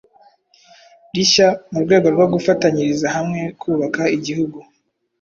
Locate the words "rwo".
2.13-2.25